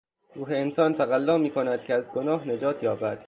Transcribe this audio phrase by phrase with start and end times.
[0.35, 3.19] روح انسان تقلا میکند که از گناه نجات یابد.